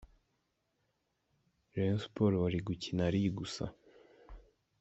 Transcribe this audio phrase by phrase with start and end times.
[1.73, 3.65] Rayon Sports bari gukina ri gusa.